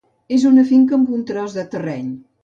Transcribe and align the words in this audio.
És 0.35 0.45
una 0.51 0.63
finca 0.69 0.95
amb 0.97 1.03
un 1.11 1.17
bon 1.17 1.27
tros 1.31 1.57
de 1.59 1.67
terreny. 1.75 2.09